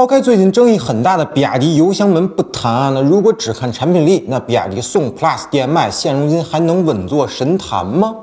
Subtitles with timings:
[0.00, 8.16] 抛开最近争议很大的比亚迪油箱门不谈啊，那如果只看产品力，那比亚迪宋 PLUS DM-i 现如今还能稳坐神坛吗？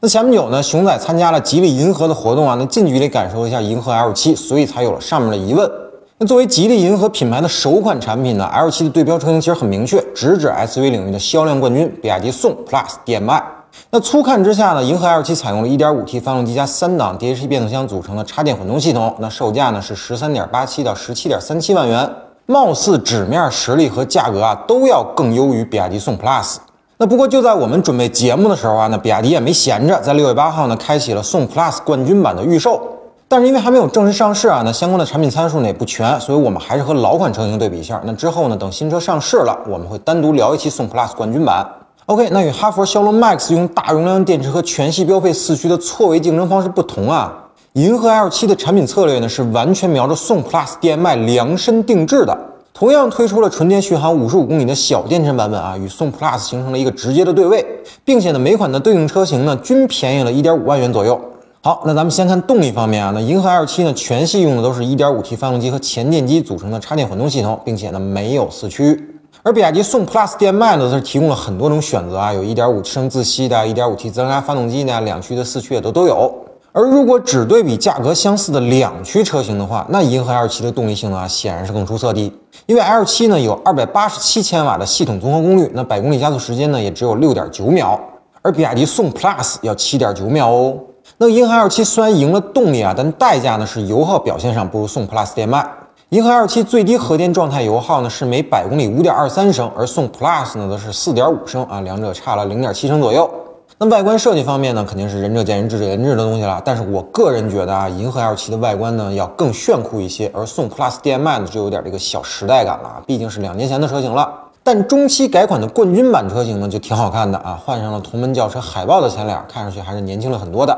[0.00, 5.70] 那前不久呢，熊仔参加了吉利银河的活动啊，那近距离感受一下银河 L7，所以才有了上面的疑问。
[6.16, 13.57] 那作为吉利银河品牌的首款产品呢，L7 的对标车型其实很明确，直指 SUV 领域的销量冠军比亚迪宋 PLUS DM-i。
[13.90, 22.10] 那初看之下呢，银河 L7 采用了 1.5T 发动机加三档 DHT 变速箱组成的插电混动系统，那售价呢是13.87到17.37万元，
[22.44, 26.56] 貌似纸面实力和价格啊都要更优于比亚迪宋 Plus。
[26.98, 32.80] 那不过就在我们准备节目的时候啊，那比亚迪也没闲着，在六月八号呢开启了宋 Plus 冠军版的预售，
[33.26, 37.98] 但是因为还没有正式上市啊，那相关的产品参数呢也不全，所以我们还是和老款车型对比一下。
[38.04, 41.66] 那之后呢，等新车上市了，我们会单独聊一期宋 Plus 冠军版。
[42.08, 47.30] OK，那与哈弗枭龙 Max 用大容量电池和全系标配四驱的错位竞争方式不同啊，
[47.74, 52.34] 银河 L7 的产品策略呢是完全瞄着宋 Plus DM-i 量身定制的，
[52.72, 57.62] 同样推出了纯电续航五十五公里的小电池版本啊，与宋 Plus 形成了一个直接的对位，
[58.06, 61.20] 并且呢每款的对应车型呢均便宜了一点五万元左右。
[61.60, 69.17] 好，那咱们先看动力方面啊，那银河 L7 呢全系用的都是一点五 T 发动机和前电机组成的插电混动系统，并且呢没有四驱。
[69.44, 76.32] 而比亚迪宋 Plus DM-i 呢，它是提供了很多种选择啊，有1.5升自吸的、1.5T 自然压发动机的，两驱的、四驱的都都有。
[76.72, 82.32] 而如果只对比价格相似的两驱车型的话，那银河 L7 的动力性能啊，显然是更出色的。
[82.66, 87.98] 因为 L7 呢有287千瓦的系统综合功率，那百公里加速时间呢也只有6.9秒，
[88.42, 90.76] 而比亚迪宋 Plus 要7.9秒哦。
[91.16, 95.66] 那银河 L7 虽然赢了动力啊，但代价呢是油耗表现上不如宋 Plus DM-i。
[96.10, 103.30] 银河 L7 最低核电状态油耗呢是每百公里五点二三升，而宋 Plus 呢则是四点五升啊，两者差了零点七升左右。
[103.76, 106.62] 那外观设计方面呢，肯定是仁者见仁，智者见智的东西了。
[106.64, 114.32] 但是我个人觉得啊，银河 L7 的外观呢要更炫酷一些，而宋 Plus DM-i 呢就有点这个小时代感了，毕竟是两年前的车型了。
[114.64, 120.74] 但中期改款的冠军版车型呢就挺好看的啊，换上了同门轿车海豹的前脸，看上去还是年轻了很多的。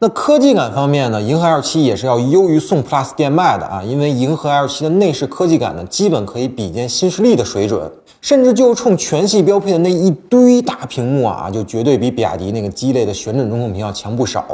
[0.00, 7.80] 那科技感方面呢，银河 L7 也是要优于宋 Plus DM-i 的啊，因为银河 L7 的内饰科技感呢，基本可以比肩新势力的水准，
[8.20, 14.44] 甚至就冲全系标配的那一堆大屏幕啊，就绝对比比亚迪那个鸡肋的旋转中控屏要强不少。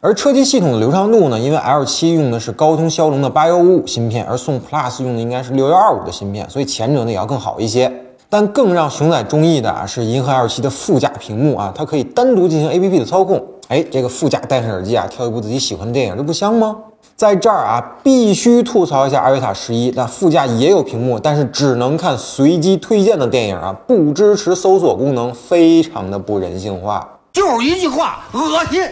[0.00, 7.90] 而车机系统的流畅度呢，因为 L7 用的是高通骁龙的八幺五五芯片，而宋 Plus 用的应该是六幺二五的芯片，所以前者呢也要更好一些。
[8.28, 13.40] 但更让熊仔中意的啊，是银河 L7 的副驾屏幕啊，它可以单独进行 APP 的操控。
[13.72, 16.76] 哎，这个副驾戴上耳机啊，挑一部自己喜欢的电影，这不香吗？
[17.16, 27.18] 在这儿啊，必须吐槽一下阿维塔十一，那副驾也有屏幕，但是只能看随机推荐的电影啊，不支持搜索功能，非常的不人性化。
[27.32, 28.82] 就是一句话，恶心。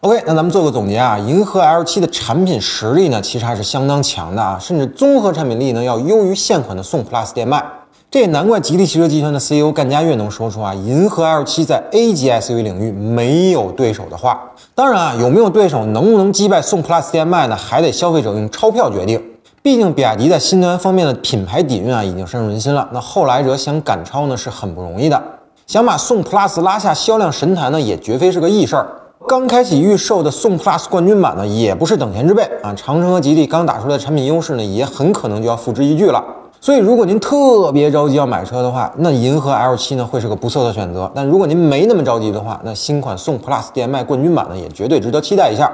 [0.00, 7.64] OK，那咱们做个总结啊，银河 L7 的产品实力呢，其实还是相当强的啊，甚至综合产品力呢，要优于现款的宋 Plus DM-i。
[8.10, 14.40] 这也难怪吉利汽车集团的 CEO 干家悦能说出啊，银河 L7 在 A 级 SUV 领域没有对手的话。
[14.74, 19.22] 当然啊，有没有对手，能不能击败宋 Plus DM-i 呢，还得消费者用钞票决定。
[19.60, 22.88] 毕竟比亚迪在新能源方面的品牌底蕴啊，已经深入人心了。
[22.94, 25.22] 那后来者想赶超呢，是很不容易的。
[25.66, 28.86] 想把宋 Plus 拉下销量神坛呢，也绝非是个易事儿。
[29.28, 32.72] 刚开启预售的宋 Plus 冠军版呢，也不是等闲之辈啊。
[32.74, 36.24] 长城和吉利刚打出来的产品优势呢，也很可能就要付之一炬了。
[36.60, 41.10] 所以，如果您特别着急要买车的话，那银河 L 七呢会是个不错的选择。
[41.14, 45.70] 但如果您没那么着急的话，那新款宋 Plus DM-i 冠军版呢也绝对值得期待一下。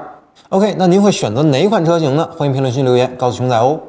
[0.49, 2.29] OK，那您会选择哪款车型呢？
[2.37, 3.79] 欢迎评论区留言告诉熊仔哦。